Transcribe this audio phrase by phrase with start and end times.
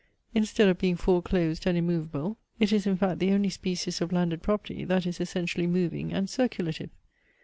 [0.33, 4.41] Instead of being foreclosed and immovable, it is in fact the only species of landed
[4.41, 6.89] property, that is essentially moving and circulative.